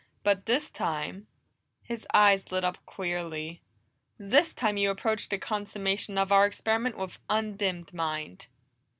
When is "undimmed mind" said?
7.29-8.47